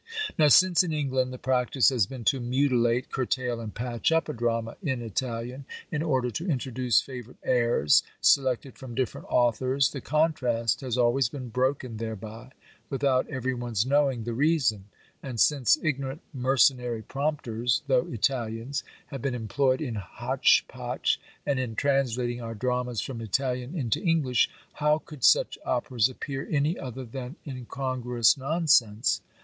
"Now, 0.35 0.47
since 0.47 0.83
in 0.83 0.91
England, 0.91 1.31
the 1.31 1.37
practice 1.37 1.89
has 1.89 2.07
been 2.07 2.23
to 2.23 2.39
mutilate, 2.39 3.11
curtail, 3.11 3.59
and 3.59 3.71
patch 3.71 4.11
up 4.11 4.27
a 4.27 4.33
drama 4.33 4.75
in 4.81 4.99
Italian, 4.99 5.63
in 5.91 6.01
order 6.01 6.31
to 6.31 6.49
introduce 6.49 6.99
favourite 7.01 7.37
airs, 7.43 8.01
selected 8.19 8.79
from 8.79 8.95
different 8.95 9.27
authors, 9.29 9.91
the 9.91 10.01
contrast 10.01 10.81
has 10.81 10.97
always 10.97 11.29
been 11.29 11.49
broken 11.49 11.97
thereby, 11.97 12.49
without 12.89 13.27
every 13.29 13.53
one's 13.53 13.85
knowing 13.85 14.23
the 14.23 14.33
reason: 14.33 14.85
and 15.21 15.39
since 15.39 15.77
ignorant 15.83 16.21
mercenary 16.33 17.03
prompters, 17.03 17.83
though 17.85 18.07
Italians, 18.07 18.83
have 19.05 19.21
been 19.21 19.35
employed 19.35 19.81
in 19.81 19.93
hotch 19.93 20.65
potch, 20.67 21.19
and 21.45 21.59
in 21.59 21.75
translating 21.75 22.41
our 22.41 22.55
dramas 22.55 23.01
from 23.01 23.21
Italian 23.21 23.75
into 23.75 24.01
English, 24.01 24.49
how 24.73 24.97
could 24.97 25.23
such 25.23 25.59
operas 25.63 26.09
appear 26.09 26.47
any 26.49 26.75
other 26.79 27.05
than 27.05 27.35
incongruous 27.45 28.35
nonsense?" 28.35 29.21